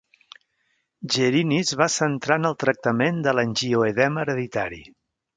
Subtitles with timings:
[1.15, 4.81] Jerini es va centrar en el tractament de l'angioedema hereditari.